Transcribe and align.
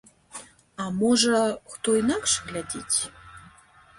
А 0.83 0.85
можа, 1.01 1.41
хто 1.75 1.93
інакш 2.01 2.33
глядзіць. 2.49 2.99